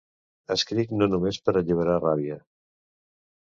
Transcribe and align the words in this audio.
Escric 0.53 0.93
no 1.01 1.07
només 1.11 1.39
per 1.49 1.55
alliberar 1.61 1.99
ràbia. 2.07 2.39